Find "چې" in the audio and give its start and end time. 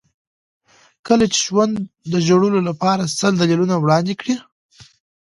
1.33-1.39